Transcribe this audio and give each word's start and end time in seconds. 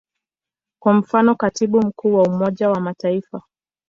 Kwa 0.81 0.93
mfano, 0.93 1.35
Katibu 1.35 1.81
Mkuu 1.81 2.13
wa 2.13 2.23
Umoja 2.27 2.69
wa 2.69 2.79
Mataifa. 2.79 3.41